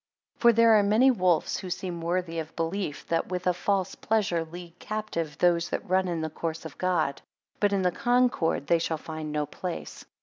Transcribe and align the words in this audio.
6 0.37 0.41
For 0.41 0.53
there 0.53 0.79
are 0.79 0.81
many 0.81 1.11
wolves 1.11 1.59
who 1.59 1.69
seem 1.69 2.01
worthy 2.01 2.39
of 2.39 2.55
belief, 2.55 3.05
that 3.09 3.27
with 3.27 3.45
a 3.45 3.53
false 3.53 3.93
pleasure 3.93 4.43
lead 4.43 4.79
captive 4.79 5.37
those 5.37 5.69
that 5.69 5.87
run 5.87 6.07
in 6.07 6.21
the 6.21 6.29
course 6.31 6.65
of 6.65 6.75
God; 6.79 7.21
but 7.59 7.71
in 7.71 7.83
the 7.83 7.91
concord 7.91 8.65
they 8.65 8.79
shall 8.79 8.97
find 8.97 9.31
no 9.31 9.45
place. 9.45 10.03